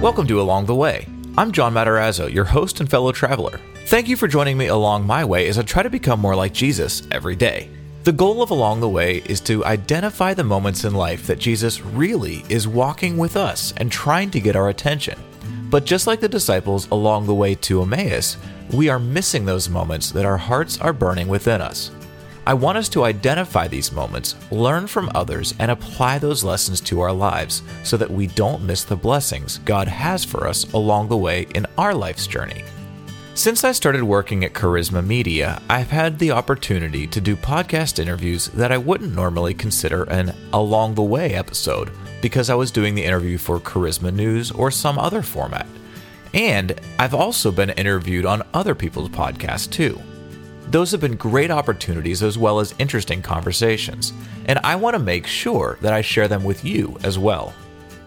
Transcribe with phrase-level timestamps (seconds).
[0.00, 1.08] Welcome to Along the Way.
[1.36, 3.60] I'm John Matarazzo, your host and fellow traveler.
[3.86, 6.52] Thank you for joining me along my way as I try to become more like
[6.52, 7.68] Jesus every day.
[8.04, 11.80] The goal of Along the Way is to identify the moments in life that Jesus
[11.80, 15.18] really is walking with us and trying to get our attention.
[15.68, 18.36] But just like the disciples along the way to Emmaus,
[18.72, 21.90] we are missing those moments that our hearts are burning within us.
[22.48, 27.00] I want us to identify these moments, learn from others, and apply those lessons to
[27.00, 31.16] our lives so that we don't miss the blessings God has for us along the
[31.18, 32.64] way in our life's journey.
[33.34, 38.46] Since I started working at Charisma Media, I've had the opportunity to do podcast interviews
[38.54, 41.90] that I wouldn't normally consider an along the way episode
[42.22, 45.66] because I was doing the interview for Charisma News or some other format.
[46.32, 50.00] And I've also been interviewed on other people's podcasts too.
[50.70, 54.12] Those have been great opportunities as well as interesting conversations,
[54.44, 57.54] and I want to make sure that I share them with you as well.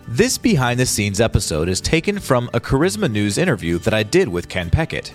[0.08, 4.28] This behind the scenes episode is taken from a Charisma News interview that I did
[4.28, 5.12] with Ken Peckett.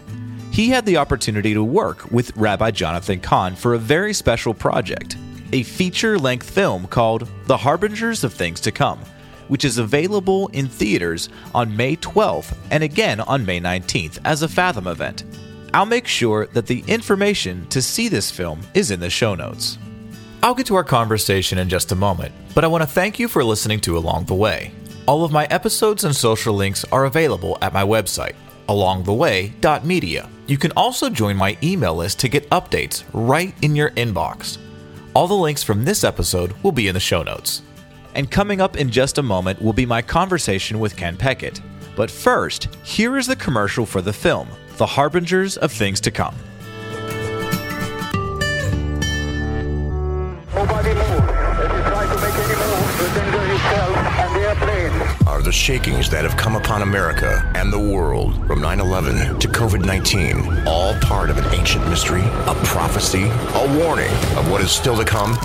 [0.50, 5.16] He had the opportunity to work with Rabbi Jonathan Cahn for a very special project,
[5.52, 8.98] a feature length film called The Harbingers of Things to Come,
[9.46, 14.48] which is available in theaters on May 12th and again on May 19th as a
[14.48, 15.22] Fathom event.
[15.76, 19.76] I'll make sure that the information to see this film is in the show notes.
[20.42, 23.28] I'll get to our conversation in just a moment, but I want to thank you
[23.28, 24.72] for listening to Along the Way.
[25.04, 28.36] All of my episodes and social links are available at my website,
[28.70, 30.30] alongtheway.media.
[30.46, 34.56] You can also join my email list to get updates right in your inbox.
[35.12, 37.60] All the links from this episode will be in the show notes.
[38.14, 41.60] And coming up in just a moment will be my conversation with Ken Peckett.
[41.94, 46.34] But first, here is the commercial for the film the harbingers of things to come.
[50.54, 51.24] Nobody move.
[51.58, 55.26] If you try to make any moves, you danger yourself and the airplane.
[55.26, 59.48] are the shakings that have come upon America and the world from 9 11 to
[59.48, 64.70] COVID 19, all part of an ancient mystery, a prophecy, a warning of what is
[64.70, 65.36] still to come?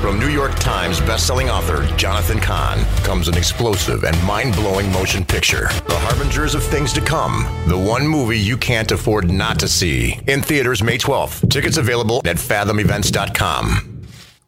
[0.00, 5.24] From New York Times bestselling author Jonathan Cahn comes an explosive and mind blowing motion
[5.24, 9.68] picture, The Harbingers of Things to Come, the one movie you can't afford not to
[9.68, 10.18] see.
[10.26, 11.50] In theaters May 12th.
[11.50, 13.89] Tickets available at fathomevents.com.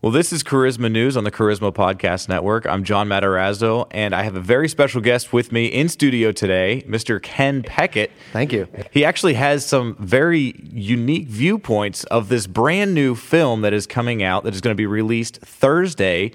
[0.02, 2.66] Well, this is Charisma News on the Charisma Podcast Network.
[2.66, 6.82] I'm John Matarazzo, and I have a very special guest with me in studio today,
[6.88, 7.22] Mr.
[7.22, 8.10] Ken Peckett.
[8.32, 8.66] Thank you.
[8.90, 14.24] He actually has some very unique viewpoints of this brand new film that is coming
[14.24, 16.32] out that is going to be released Thursday,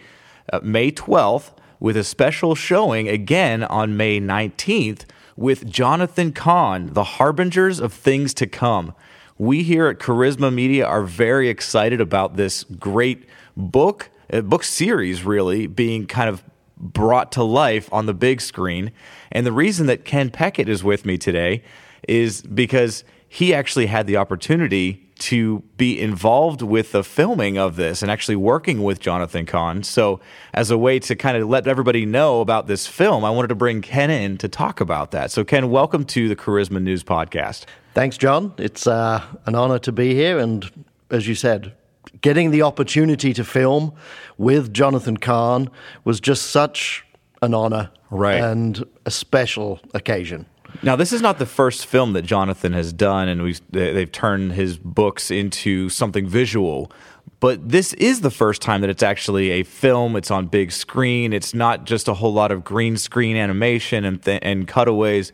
[0.54, 1.52] uh, May 12th,
[1.82, 5.04] with a special showing again on May 19th
[5.36, 8.94] with Jonathan Cahn, The Harbingers of Things to Come.
[9.38, 15.26] We here at Charisma Media are very excited about this great book, uh, book series,
[15.26, 16.44] really being kind of
[16.78, 18.92] brought to life on the big screen.
[19.32, 21.64] And the reason that Ken Peckett is with me today
[22.08, 28.04] is because he actually had the opportunity to be involved with the filming of this
[28.04, 29.82] and actually working with Jonathan Cahn.
[29.82, 30.20] So,
[30.54, 33.56] as a way to kind of let everybody know about this film, I wanted to
[33.56, 35.32] bring Ken in to talk about that.
[35.32, 37.66] So, Ken, welcome to the Charisma News Podcast.
[37.96, 38.54] Thanks, John.
[38.60, 40.38] It's uh, an honor to be here.
[40.38, 41.74] And as you said,
[42.22, 43.94] getting the opportunity to film
[44.38, 45.70] with Jonathan Cahn
[46.04, 47.06] was just such
[47.42, 48.42] an honor Right.
[48.42, 50.46] and a special occasion.
[50.84, 54.12] Now, this is not the first film that Jonathan has done, and we've, they- they've
[54.12, 56.92] turned his books into something visual.
[57.40, 60.16] But this is the first time that it's actually a film.
[60.16, 61.34] It's on big screen.
[61.34, 65.32] It's not just a whole lot of green screen animation and, th- and cutaways.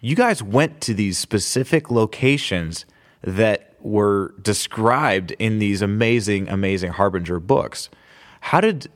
[0.00, 2.84] You guys went to these specific locations
[3.22, 7.88] that were described in these amazing, amazing Harbinger books.
[8.40, 8.88] How did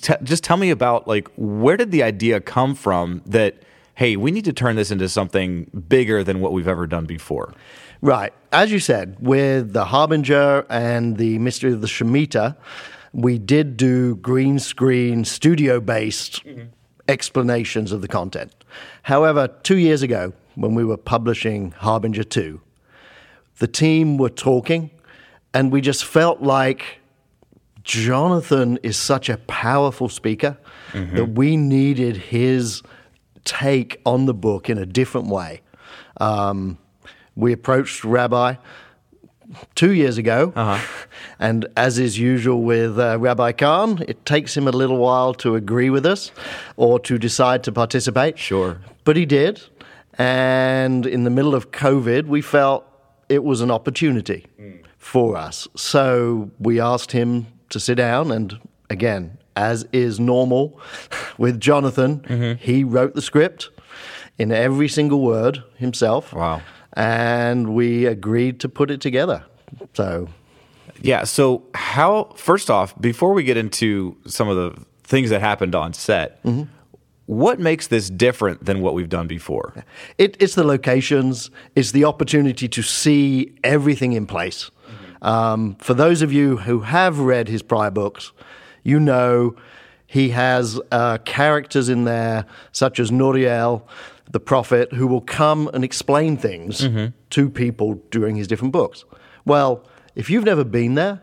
[0.00, 3.62] t- just tell me about like where did the idea come from that
[3.94, 7.54] hey we need to turn this into something bigger than what we've ever done before
[8.00, 8.32] Right.
[8.52, 12.56] As you said, with the Harbinger and the Mystery of the Shemitah,
[13.12, 16.68] we did do green screen, studio based mm-hmm.
[17.08, 18.52] explanations of the content.
[19.02, 22.60] However, two years ago, when we were publishing Harbinger 2,
[23.58, 24.90] the team were talking,
[25.52, 27.00] and we just felt like
[27.82, 30.58] Jonathan is such a powerful speaker
[30.92, 32.82] that we needed his
[33.44, 35.62] take on the book in a different way.
[36.20, 36.78] Um,
[37.34, 38.54] we approached Rabbi
[39.74, 40.52] two years ago,
[41.38, 45.54] and as is usual with uh, Rabbi Cahn, it takes him a little while to
[45.54, 46.30] agree with us
[46.76, 48.38] or to decide to participate.
[48.38, 48.80] Sure.
[49.04, 49.62] But he did.
[50.18, 52.87] And in the middle of COVID, we felt
[53.28, 54.46] it was an opportunity
[54.98, 55.68] for us.
[55.76, 58.58] So we asked him to sit down, and
[58.90, 60.80] again, as is normal
[61.38, 63.70] with Jonathan, he wrote the script.
[64.38, 66.32] in every single word himself.
[66.32, 66.62] Wow.
[66.92, 69.44] And we agreed to put it together.
[69.94, 70.28] So,
[71.02, 71.24] Yeah.
[71.24, 75.92] So, how, first off, before we get into some of the things that happened on
[75.92, 76.70] set, mm-hmm.
[77.28, 79.84] What makes this different than what we've done before?
[80.16, 84.70] It, it's the locations, it's the opportunity to see everything in place.
[85.20, 88.32] Um, for those of you who have read his prior books,
[88.82, 89.54] you know
[90.06, 93.82] he has uh, characters in there such as Nuriel,
[94.30, 96.88] the prophet, who will come and explain things
[97.30, 99.04] to people during his different books.
[99.44, 99.84] Well,
[100.14, 101.20] if you've never been there,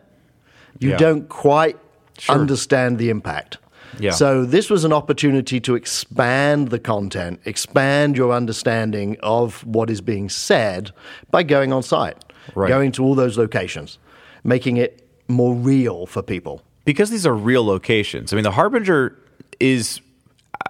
[0.79, 0.97] you Yeah.
[0.97, 1.77] don't quite
[2.19, 2.35] Sure.
[2.35, 3.57] understand the impact.
[3.99, 4.11] Yeah.
[4.11, 10.01] So this was an opportunity to expand the content, expand your understanding of what is
[10.01, 10.91] being said
[11.31, 12.17] by going on site,
[12.55, 12.67] Right.
[12.69, 13.97] going to all those locations,
[14.43, 16.61] making it more real for people.
[16.85, 18.31] Because these are real locations.
[18.31, 19.15] I mean, the Harbinger
[19.59, 20.01] is.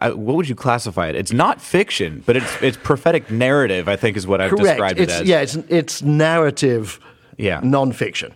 [0.01, 1.15] I- What would you classify it?
[1.15, 3.87] It's not fiction, but it's it's prophetic narrative.
[3.87, 5.27] I think is what I've described It's, it as.
[5.27, 6.99] Yeah, it's it's narrative,
[7.37, 7.61] Yeah.
[7.61, 8.31] nonfiction.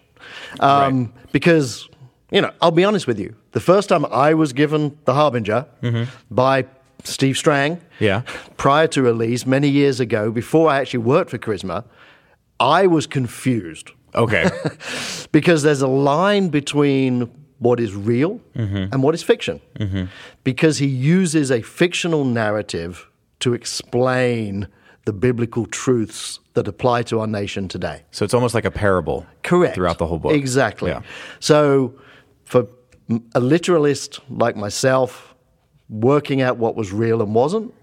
[0.60, 1.32] Um, Right.
[1.32, 1.89] Because
[2.32, 3.36] you know, I'll be honest with you.
[3.52, 5.66] The first time I was given the Harbinger
[6.30, 6.66] by
[7.04, 8.04] Steve Strang, Mm-hmm.
[8.04, 8.22] Yeah.
[8.58, 11.84] prior to release many years ago, before I actually worked for Charisma,
[12.60, 14.50] I was confused Okay.
[15.32, 17.30] because there's a line between
[17.60, 19.60] what is real and what is fiction.
[20.44, 23.08] Because he uses a fictional narrative
[23.42, 24.68] to explain
[25.06, 28.04] the biblical truths that apply to our nation today.
[28.12, 29.26] so it's almost like a parable.
[29.44, 29.76] Correct.
[29.76, 30.34] Throughout the whole book.
[30.34, 30.92] Exactly.
[30.92, 31.02] Yeah.
[31.40, 31.94] So,
[32.50, 32.66] for
[33.36, 35.36] a literalist like myself,
[35.90, 37.74] working out what was real and wasn't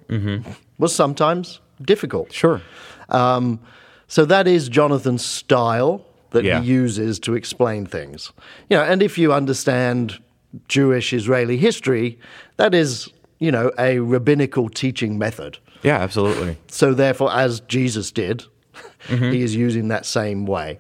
[0.79, 2.29] was sometimes difficult.
[2.29, 2.35] Mm-hmm.
[2.35, 2.61] Sure.
[3.09, 3.61] Um,
[4.09, 6.61] so that is Jonathan's style that Yeah.
[6.61, 8.33] he uses to explain things.
[8.71, 10.19] You know, and if you understand
[10.69, 12.19] Jewish Israeli history,
[12.57, 13.09] that is,
[13.39, 15.59] you know, a rabbinical teaching method.
[15.83, 16.57] Yeah, absolutely.
[16.69, 18.45] So therefore, as Jesus did,
[19.09, 19.31] Mm-hmm.
[19.37, 20.79] he is using that same way.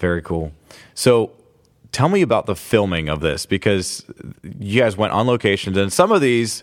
[0.00, 0.50] Very cool.
[0.94, 1.30] So,
[1.98, 4.04] tell me about the filming of this because
[4.60, 6.62] you guys went on locations, and some of these,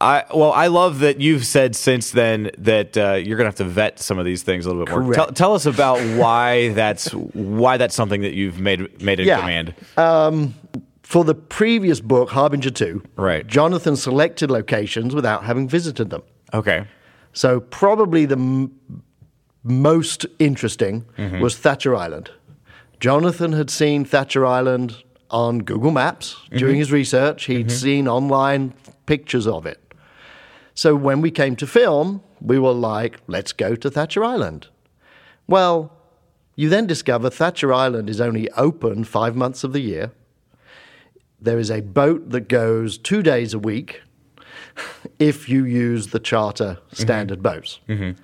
[0.00, 3.64] I well, I love that you've said since then that uh, you're gonna have to
[3.64, 5.14] vet some of these things a little bit more.
[5.14, 9.40] Tell, tell us about why that's why that's something that you've made made in Yeah.
[9.40, 9.74] command.
[11.02, 13.46] For the previous book, Harbinger 2, Right.
[13.46, 16.22] Jonathan selected locations without having visited them.
[16.54, 16.86] Okay.
[17.34, 18.70] So probably the m-
[19.62, 21.40] most interesting Mm-hmm.
[21.40, 22.30] was Thatcher Island.
[23.02, 26.56] Jonathan had seen Thatcher Island on Google Maps Mm-hmm.
[26.58, 27.46] during his research.
[27.46, 27.76] he had mm-hmm.
[27.76, 28.74] seen online
[29.06, 29.80] pictures of it.
[30.74, 34.68] So when we came to film, we were like, let's go to Thatcher Island.
[35.48, 35.92] Well,
[36.54, 40.12] you then discover Thatcher Island is only open five months of the year.
[41.40, 44.02] There is a boat that goes two days a week
[45.18, 47.02] if you use the charter mm-hmm.
[47.02, 47.80] standard boats.
[47.88, 48.22] Mm-hmm.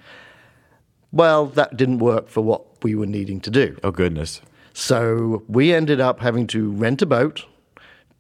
[1.11, 3.77] Well, that didn't work for what we were needing to do.
[3.83, 4.41] Oh goodness.
[4.79, 7.45] So we ended up having to rent a boat,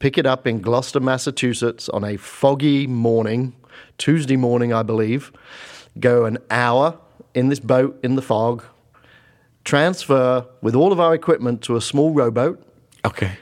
[0.00, 3.54] pick it up in Gloucester, Massachusetts on a foggy morning,
[3.96, 5.30] Tuesday morning, I believe,
[6.00, 6.98] go an hour
[7.32, 8.64] in this boat in the fog,
[9.62, 12.60] transfer with all of our equipment to a small rowboat,
[13.04, 13.38] Okay.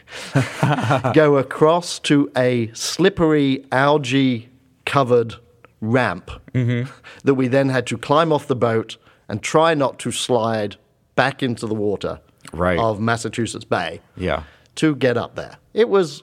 [1.14, 4.50] go across to a slippery algae
[4.84, 5.36] covered
[5.80, 6.92] ramp mm-hmm.
[7.24, 10.76] that we then had to climb off the boat and try not to slide
[11.14, 12.20] back into the water
[12.56, 12.78] Right.
[12.78, 14.42] of Massachusetts Bay Yeah.
[14.76, 15.56] to get up there.
[15.74, 16.22] It was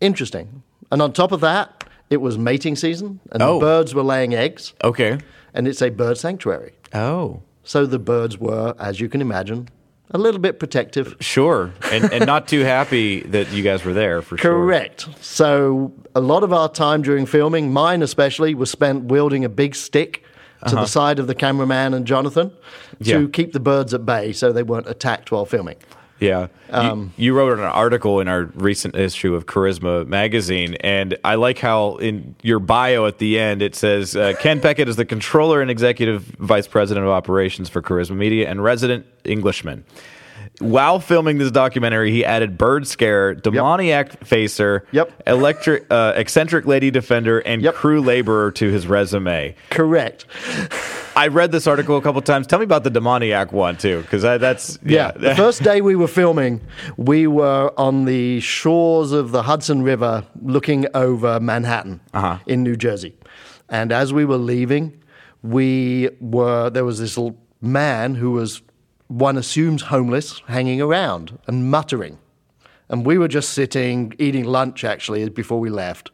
[0.00, 0.62] interesting.
[0.90, 3.54] And on top of that, it was mating season and Oh.
[3.54, 5.18] the birds were laying eggs Okay.
[5.54, 6.72] and it's a bird sanctuary.
[6.94, 7.40] Oh.
[7.62, 9.68] So the birds were, as you can imagine,
[10.12, 11.14] a little bit protective.
[11.20, 11.70] Sure.
[11.92, 14.50] And and not too happy that you guys were there for sure.
[14.52, 15.06] Correct.
[15.20, 19.76] So a lot of our time during filming, mine especially, was spent wielding a big
[19.76, 20.24] stick
[20.68, 23.20] to the side of the cameraman and Jonathan to Uh-huh.
[23.22, 23.26] Yeah.
[23.32, 25.76] keep the birds at bay so they weren't attacked while filming.
[26.18, 26.48] Yeah.
[26.68, 31.36] Um, you, you wrote an article in our recent issue of Charisma magazine, and I
[31.36, 35.06] like how in your bio at the end it says uh, Ken Peckett is the
[35.06, 39.82] controller and executive vice president of operations for Charisma Media and resident Englishman.
[40.60, 45.22] While filming this documentary, he added bird scare, demoniac facer, Yep.
[45.26, 47.74] electric, uh, eccentric lady defender, and Yep.
[47.74, 49.54] crew laborer to his resume.
[49.70, 50.26] Correct.
[51.16, 52.46] I read this article a couple times.
[52.46, 55.12] Tell me about the demoniac one too, because that's Yeah.
[55.16, 56.60] the first day we were filming,
[56.98, 62.36] we were on the shores of the Hudson River looking over Manhattan Uh-huh.
[62.46, 63.14] in New Jersey.
[63.70, 64.92] And as we were leaving,
[65.42, 67.18] we were there was this
[67.62, 68.60] man who was
[69.10, 72.18] one assumes homeless hanging around and muttering.
[72.88, 76.12] And we were just sitting eating lunch actually before we left.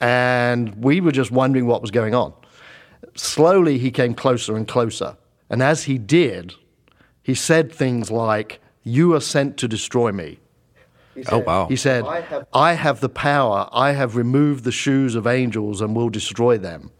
[0.00, 2.32] And we were just wondering what was going on.
[3.14, 5.18] slowly he came closer and closer.
[5.50, 6.54] And as he did,
[7.22, 10.38] he said things like, You are sent to destroy me.
[11.14, 11.66] Said, Oh wow.
[11.66, 12.04] He said,
[12.54, 13.68] I have, the power.
[13.72, 16.90] I have removed the shoes of angels and will destroy them.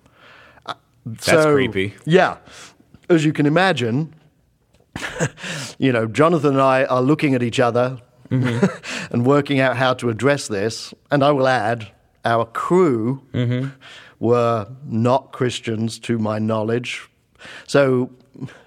[0.67, 0.75] Uh,
[1.07, 1.95] That's creepy.
[2.05, 2.37] Yeah.
[3.09, 4.15] As you can imagine,
[5.79, 7.99] you know, Jonathan and I are looking at each other
[8.31, 9.13] Mm-hmm.
[9.13, 10.95] and working out how to address this.
[11.11, 11.89] And I will add,
[12.25, 13.69] our crew Mm-hmm.
[14.21, 17.11] were not Christians, to my knowledge.
[17.67, 18.11] So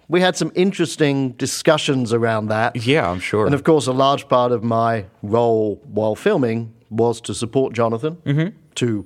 [0.08, 2.76] we had some interesting discussions around that.
[2.86, 3.48] Yeah, I'm sure.
[3.48, 8.18] And of course, a large part of my role while filming was to support Jonathan,
[8.26, 8.56] Mm-hmm.
[8.76, 9.06] to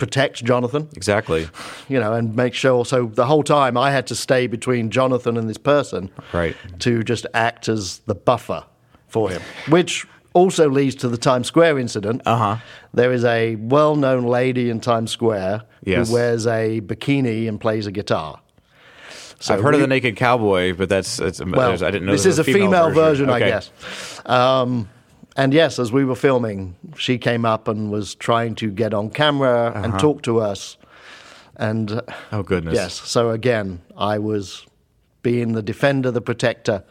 [0.00, 1.46] protect Jonathan, exactly.
[1.88, 2.84] you know, and make sure.
[2.84, 6.56] So the whole time I had to stay between Jonathan and this person Right.
[6.80, 8.64] to just act as the buffer
[9.06, 12.22] for him, which also leads to the Times Square incident.
[12.24, 12.56] Uh-huh.
[12.94, 16.08] There is a well known lady in Times Square Yes.
[16.08, 18.40] who wears a bikini and plays a guitar.
[19.40, 22.26] So I've heard of the Naked Cowboy, but that's, it's, well, I didn't know this
[22.26, 23.48] is a female, version, I Okay.
[23.48, 23.70] guess.
[24.26, 24.88] Um,
[25.40, 29.08] and yes, as we were filming, she came up and was trying to get on
[29.10, 30.76] camera and talk to us.
[31.56, 32.38] And uh, Uh-huh.
[32.38, 32.74] Oh goodness.
[32.74, 34.66] yes, so again, I was
[35.22, 36.84] being the defender, the protector,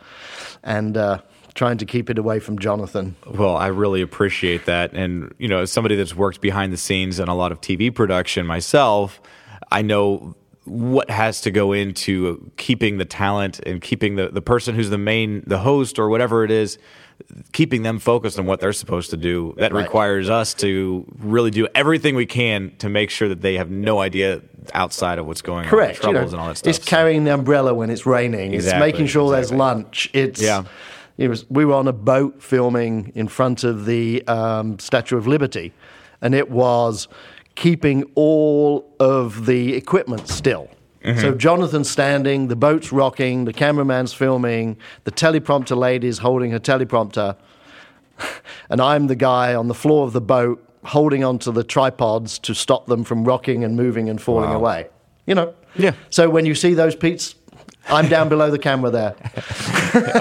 [0.63, 1.19] and uh,
[1.53, 3.15] trying to keep it away from Jonathan.
[3.25, 4.93] Well, I really appreciate that.
[4.93, 7.93] And, you know, as somebody that's worked behind the scenes in a lot of TV
[7.93, 9.21] production myself,
[9.71, 10.35] I know
[10.69, 14.97] what has to go into keeping the talent and keeping the, the person who's the
[14.97, 16.77] main, the host or whatever it is,
[17.51, 19.53] keeping them focused on what they're supposed to do.
[19.57, 19.83] That Right.
[19.83, 23.99] requires us to really do everything we can to make sure that they have no
[23.99, 24.41] idea
[24.73, 26.03] outside of what's going Correct.
[26.03, 26.69] on, you know, troubles and all that stuff.
[26.75, 28.53] It's carrying the umbrella when it's raining.
[28.53, 30.09] Exactly, It's making sure there's lunch.
[30.13, 30.63] It's Yeah.
[31.17, 35.27] It was, we were on a boat filming in front of the um, Statue of
[35.27, 35.73] Liberty,
[36.21, 37.09] and it was
[37.55, 40.69] keeping all of the equipment still.
[41.03, 41.19] Mm-hmm.
[41.19, 47.37] So Jonathan's standing, the boat's rocking, the cameraman's filming, the teleprompter lady's holding her teleprompter,
[48.69, 52.53] and I'm the guy on the floor of the boat holding onto the tripods to
[52.53, 54.55] stop them from rocking and moving and falling Wow.
[54.57, 54.87] away.
[55.25, 55.53] You know?
[55.75, 55.93] Yeah.
[56.09, 57.35] So when you see those Pete's,
[57.87, 59.15] I'm down below the camera there.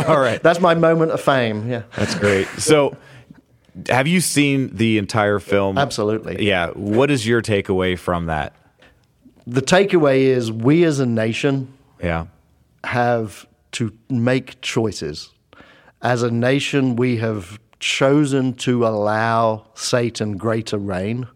[0.09, 0.43] all right.
[0.43, 1.69] That's my moment of fame.
[1.69, 1.83] Yeah.
[1.97, 2.47] That's great.
[2.59, 2.97] So,
[3.89, 5.79] have you seen the entire film?
[5.79, 6.47] Absolutely.
[6.47, 6.71] Yeah.
[6.71, 8.55] What is your takeaway from that?
[9.47, 12.27] The takeaway is we as a nation Yeah.
[12.85, 15.33] have to make choices.
[16.03, 21.27] As a nation, we have chosen to allow Satan greater reign.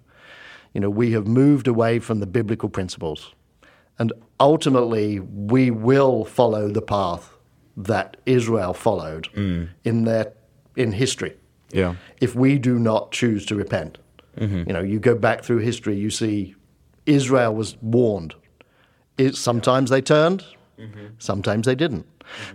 [0.72, 3.34] You know, we have moved away from the biblical principles.
[3.98, 7.34] And ultimately, we will follow the path
[7.76, 9.68] that Israel followed mm.
[9.84, 10.32] in their
[10.76, 11.36] in history.
[11.72, 11.94] Yeah.
[12.20, 13.98] if we do not choose to repent.
[14.38, 14.64] Mm-hmm.
[14.66, 16.54] You know, you go back through history, you see
[17.06, 18.34] Israel was warned.
[19.18, 20.44] It, sometimes they turned,
[20.78, 21.06] mm-hmm.
[21.18, 22.06] sometimes they didn't.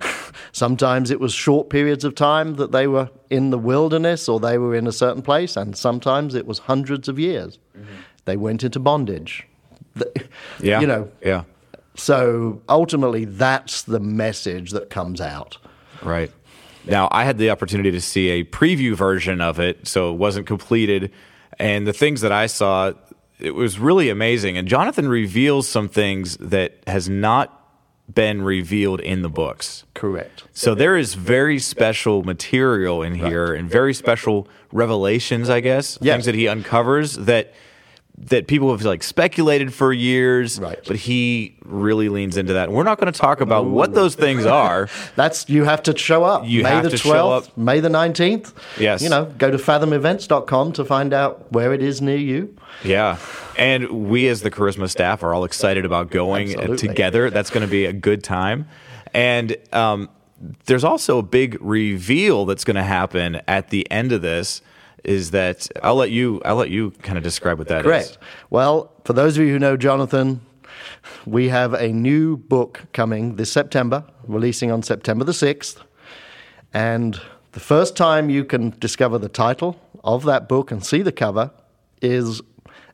[0.51, 4.57] sometimes it was short periods of time that they were in the wilderness or they
[4.57, 7.59] were in a certain place, and sometimes it was hundreds of years.
[7.77, 7.93] Mm-hmm.
[8.25, 9.47] They went into bondage.
[9.95, 10.11] The-
[10.61, 10.79] Yeah.
[10.81, 11.43] You know, Yeah.
[11.95, 15.57] so ultimately that's the message that comes out.
[16.01, 16.31] Right.
[16.89, 20.47] Now, I had the opportunity to see a preview version of it, so it wasn't
[20.47, 21.11] completed.
[21.59, 22.93] And the things that I saw,
[23.39, 24.57] it was really amazing.
[24.57, 27.53] And Jonathan reveals some things that has not
[28.13, 29.83] been revealed in the books.
[29.93, 30.45] Correct.
[30.53, 36.13] So there is very special material in here and very special revelations, I guess, Yes.
[36.15, 37.53] things that he uncovers that
[38.19, 40.79] that people have like speculated for years, Right.
[40.87, 42.67] but he really leans into that.
[42.69, 44.89] And we're not going to talk about what those things are.
[45.15, 46.43] That's you have to show up.
[46.45, 47.55] You May have the to show up.
[47.55, 48.53] May the 19th.
[48.79, 49.03] Yes.
[49.03, 52.55] You know, go to fathomevents.com to find out where it is near you.
[52.83, 53.17] Yeah.
[53.57, 56.87] And we as the Charisma staff are all excited about going Absolutely.
[56.87, 57.29] together.
[57.29, 58.67] That's going to be a good time.
[59.13, 60.09] And um,
[60.65, 64.61] there's also a big reveal that's going to happen at the end of this
[65.07, 67.83] is that I'll let you I'll let you kind of describe what that is.
[67.83, 68.17] Correct.
[68.49, 70.41] Well, for those of you who know Jonathan,
[71.25, 75.77] we have a new book coming this September, releasing on September the 6th.
[76.73, 77.19] And
[77.53, 81.51] the first time you can discover the title of that book and see the cover
[82.01, 82.41] is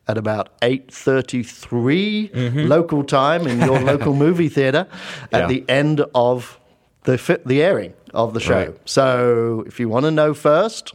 [0.06, 2.58] at about 8:33 mm-hmm.
[2.68, 4.86] local time in your local movie theater
[5.32, 5.46] at Yeah.
[5.48, 6.58] the end of
[7.04, 8.66] the fi- the airing of the show.
[8.66, 8.76] Right.
[8.84, 10.94] So, if you want to know first,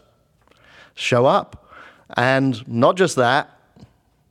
[0.99, 1.65] show up.
[2.15, 3.49] And not just that,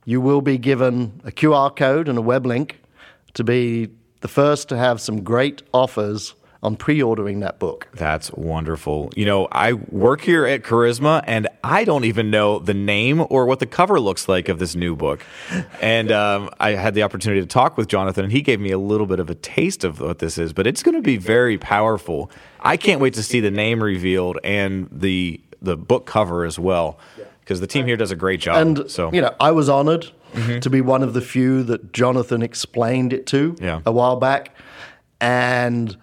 [0.05, 2.81] you will be given a QR code and a web link
[3.33, 3.89] to be
[4.21, 7.87] the first to have some great offers on pre-ordering that book.
[7.93, 9.11] That's wonderful.
[9.15, 13.45] You know, I work here at Charisma, and I don't even know the name or
[13.45, 15.23] what the cover looks like of this new book.
[15.81, 18.77] And um, I had the opportunity to talk with Jonathan, and he gave me a
[18.77, 20.51] little bit of a taste of what this is.
[20.51, 22.29] But it's going to be very powerful.
[22.59, 26.99] I can't wait to see the name revealed and the the book cover as well,
[27.41, 28.55] because the team here does a great job.
[28.57, 30.59] And so you know, I was honored mm-hmm.
[30.59, 33.81] to be one of the few that Jonathan explained it to Yeah.
[33.85, 34.55] a while back.
[35.21, 35.97] And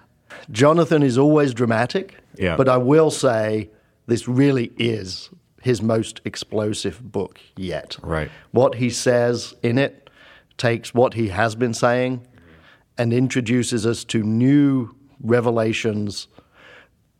[0.50, 2.16] Jonathan is always dramatic.
[2.36, 2.56] Yeah.
[2.56, 3.70] But I will say
[4.06, 5.30] this really is
[5.62, 7.96] his most explosive book yet.
[8.02, 8.30] Right.
[8.52, 10.10] What he says in it
[10.58, 12.50] takes what he has been saying mm-hmm.
[12.98, 16.28] and introduces us to new revelations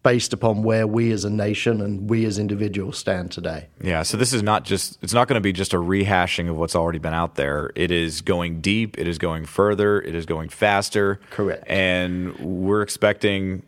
[0.06, 3.66] based upon where we as a nation and we as individuals stand today.
[3.82, 6.56] Yeah, so this is not just it's not going to be just a rehashing of
[6.56, 7.72] what's already been out there.
[7.74, 11.18] It is going deep, it is going further, it is going faster.
[11.30, 11.64] Correct.
[11.66, 13.64] And we're expecting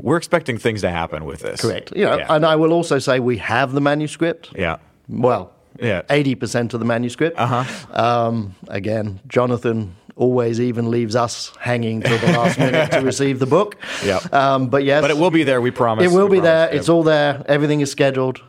[0.00, 1.60] we're expecting things to happen with this.
[1.60, 1.92] Correct.
[1.94, 2.34] You know, yeah.
[2.34, 4.50] and I will also say we have the manuscript.
[4.56, 4.78] yeah.
[5.08, 6.02] Well, Yeah.
[6.10, 7.38] eighty percent of the manuscript.
[7.38, 8.02] Uh huh.
[8.04, 13.46] Um, again, Jonathan always even leaves us hanging till the last minute to receive the
[13.46, 13.76] book.
[14.04, 14.34] Yep.
[14.34, 16.04] Um, but yes, But it will be there, we promise.
[16.04, 16.66] It will We be there.
[16.66, 16.80] promise.
[16.80, 17.42] It's all there.
[17.46, 18.42] Everything is scheduled.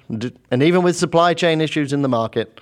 [0.52, 2.60] And even with supply chain issues in the market,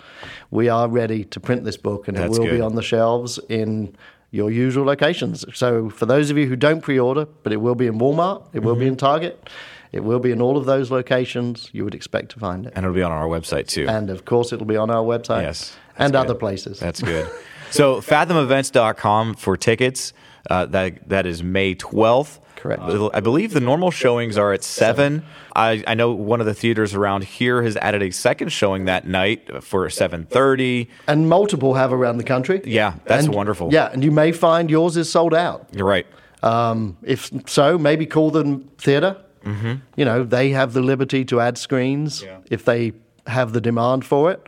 [0.52, 3.40] we are ready to print this book and it That's will be on the shelves
[3.50, 3.96] in
[4.32, 5.46] your usual locations.
[5.54, 8.60] So for those of you who don't pre-order, but it will be in Walmart, it
[8.62, 8.80] will Mm-hmm.
[8.82, 9.50] be in Target,
[9.94, 12.74] it will be in all of those locations you would expect to find it.
[12.76, 13.88] and it'll be on our website too.
[13.88, 16.78] And of course, it'll be on our website Yes, and that's other places.
[16.80, 17.30] That's good.
[17.72, 20.14] so fathomevents.com for tickets.
[20.50, 22.40] Uh, that that is May 12th.
[22.56, 22.82] Correct.
[22.82, 25.24] I believe the normal showings are at 7.
[25.56, 29.06] I, I know one of the theaters around here has added a second showing that
[29.08, 30.88] night for 7:30.
[31.08, 32.62] and multiple have around the country.
[32.66, 33.72] Yeah, that's And- wonderful.
[33.72, 35.68] Yeah, and you may find yours is sold out.
[35.72, 36.08] You're right.
[36.44, 39.18] Um, if so, maybe call them theater.
[39.44, 39.74] Mm-hmm.
[39.96, 42.38] You know, they have the liberty to add screens Yeah.
[42.50, 42.94] if they
[43.28, 44.48] have the demand for it.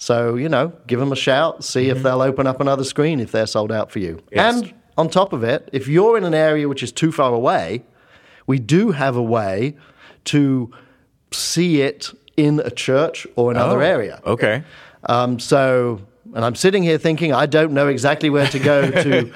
[0.00, 3.32] So, you know, give them a shout, see if they'll open up another screen if
[3.32, 4.14] they're sold out for you.
[4.14, 4.34] Mm-hmm.
[4.34, 4.54] Yes.
[4.62, 7.84] And on top of it, if you're in an area which is too far away,
[8.46, 9.76] we do have a way
[10.24, 10.70] to
[11.32, 14.22] see it in a church or another Oh, area.
[14.24, 14.64] Okay.
[15.04, 16.00] Um, so,
[16.34, 19.30] and I'm sitting here thinking I don't know exactly where to go to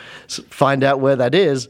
[0.49, 1.69] find out where that is.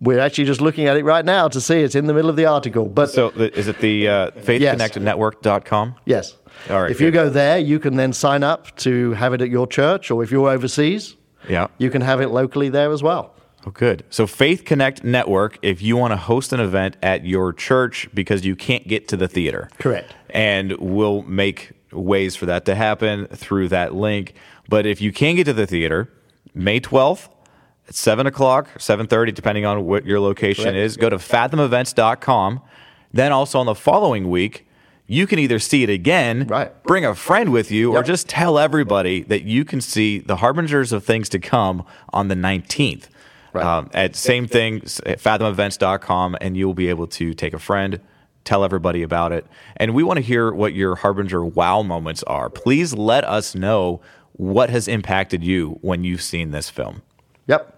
[0.00, 2.36] We're actually just looking at it right now to see it's in the middle of
[2.36, 2.84] the article.
[2.86, 5.94] But So the, is it the uh, faithconnectednetwork.com?
[6.04, 6.36] yes,
[6.70, 9.48] All right, if you go there, you can then sign up to have it at
[9.50, 11.16] your church, or if you're overseas,
[11.48, 11.68] Yeah.
[11.78, 13.32] you can have it locally there as well.
[13.66, 14.04] Oh, good.
[14.10, 18.44] So Faith Connect Network, if you want to host an event at your church because
[18.44, 19.68] you can't get to the theater.
[19.78, 20.14] Correct.
[20.30, 24.34] And we'll make ways for that to happen through that link.
[24.68, 26.08] But if you can get to the theater,
[26.54, 27.28] May 12th
[27.88, 30.76] at 7 o'clock, 7.30, depending on what your location Correct.
[30.78, 32.60] is, go to fathomevents.com.
[33.12, 34.66] Then also on the following week,
[35.06, 36.82] you can either see it again, Right.
[36.82, 40.92] bring a friend with you, or just tell everybody that you can see the harbingers
[40.92, 43.08] of things to come on the 19th.
[43.52, 43.64] Right.
[43.64, 48.00] Um, at same thing, at fathomevents.com, and you'll be able to take a friend,
[48.44, 49.46] tell everybody about it.
[49.76, 52.50] And we want to hear what your harbinger wow moments are.
[52.50, 54.00] Please let us know
[54.32, 57.00] what has impacted you when you've seen this film.
[57.46, 57.75] Yep.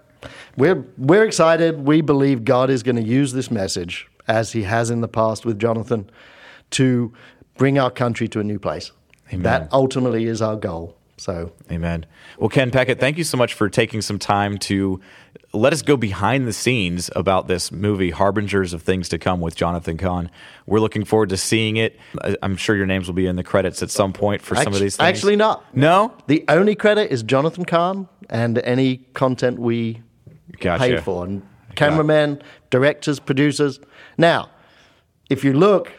[0.56, 1.86] We're, we're excited.
[1.86, 5.46] We believe God is going to use this message, as he has in the past
[5.46, 6.10] with Jonathan,
[6.70, 7.12] to
[7.56, 8.92] bring our country to a new place.
[9.28, 9.42] Amen.
[9.42, 10.96] That ultimately is our goal.
[11.18, 12.06] So, Amen.
[12.38, 15.00] Well, Ken Peckett, thank you so much for taking some time to
[15.52, 19.56] let us go behind the scenes about this movie, Harbingers of Things to Come with
[19.56, 20.30] Jonathan Cahn.
[20.66, 21.98] We're looking forward to seeing it.
[22.42, 24.78] I'm sure your names will be in the credits at some point for some of
[24.78, 25.08] these things.
[25.08, 25.64] Actually, not.
[25.74, 26.14] No?
[26.28, 30.02] The only credit is Jonathan Cahn and any content we
[30.60, 30.82] Gotcha.
[30.84, 31.42] paid for, and
[31.74, 33.80] cameramen, directors, producers.
[34.16, 34.50] Now,
[35.30, 35.92] if you look,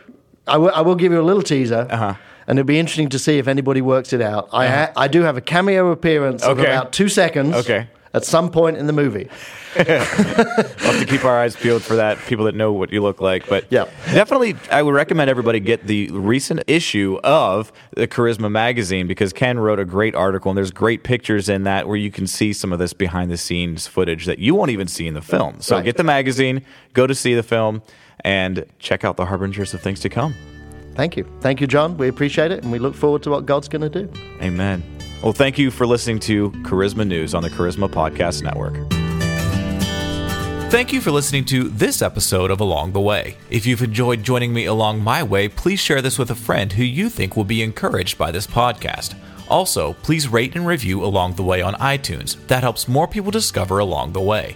[0.47, 2.13] I will- give you a little teaser, Uh-huh.
[2.47, 4.49] and it'd be interesting to see if anybody works it out.
[4.51, 7.55] I ha- I do have a cameo appearance of about two seconds.
[7.55, 7.87] Okay.
[8.13, 9.29] At some point in the movie.
[9.75, 12.17] We'll have to keep our eyes peeled for that.
[12.25, 13.85] People that know what you look like, but Yeah.
[14.11, 19.59] definitely, I would recommend everybody get the recent issue of the Charisma magazine because Ken
[19.59, 22.73] wrote a great article and there's great pictures in that where you can see some
[22.73, 25.61] of this behind the scenes footage that you won't even see in the film.
[25.61, 25.85] So Right.
[25.85, 27.83] get the magazine, go to see the film,
[28.21, 30.33] and check out the harbingers of things to come.
[30.95, 31.25] Thank you.
[31.41, 31.95] Thank you, John.
[31.95, 34.11] We appreciate it, and we look forward to what God's going to do.
[34.41, 34.98] Amen.
[35.21, 38.75] Well, thank you for listening to Charisma News on the Charisma Podcast Network.
[40.71, 43.35] Thank you for listening to this episode of Along the Way.
[43.49, 46.83] If you've enjoyed joining me along my way, please share this with a friend who
[46.83, 49.15] you think will be encouraged by this podcast.
[49.49, 52.37] Also, please rate and review Along the Way on iTunes.
[52.47, 54.55] That helps more people discover Along the Way.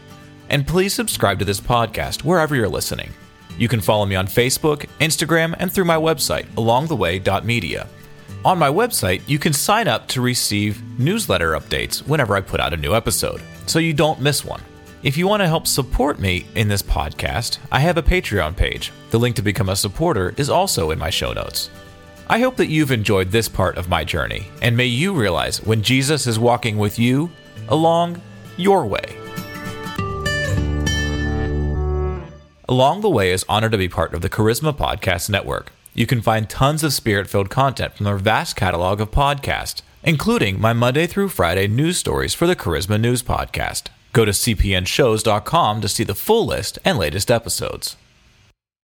[0.49, 3.11] and please subscribe to this podcast wherever you're listening.
[3.57, 7.87] You can follow me on Facebook, Instagram, and through my website, alongtheway.media.
[8.45, 12.73] On my website, you can sign up to receive newsletter updates whenever I put out
[12.73, 14.61] a new episode, so you don't miss one.
[15.01, 18.91] If you want to help support me in this podcast, I have a Patreon page.
[19.11, 21.69] The link to become a supporter is also in my show notes.
[22.27, 25.81] I hope that you've enjoyed this part of my journey, and may you realize when
[25.81, 27.31] Jesus is walking with you
[27.69, 28.21] along
[28.57, 29.17] your way.
[32.67, 35.71] Along the Way is honored to be part of the Charisma Podcast Network.
[35.93, 40.59] You can find tons of spirit filled content from their vast catalog of podcasts, including
[40.59, 43.89] my Monday through Friday news stories for the Charisma News Podcast.
[44.11, 47.95] Go to cpnshows.com to see the full list and latest episodes.